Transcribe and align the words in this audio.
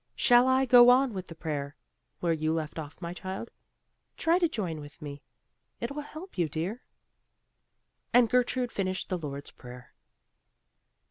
Shall 0.15 0.47
I 0.47 0.65
go 0.65 0.89
on 0.89 1.13
with 1.13 1.27
the 1.27 1.35
prayer, 1.35 1.75
where 2.21 2.33
you 2.33 2.53
left 2.53 2.79
off, 2.79 2.99
my 3.01 3.13
child? 3.13 3.51
Try 4.17 4.39
to 4.39 4.49
join 4.49 4.79
with 4.81 4.99
me; 4.99 5.21
it 5.79 5.91
will 5.91 6.01
help 6.01 6.39
you, 6.39 6.49
dear." 6.49 6.81
And 8.11 8.27
Gertrude 8.27 8.71
finished 8.71 9.09
the 9.09 9.19
Lord's 9.19 9.51
prayer. 9.51 9.93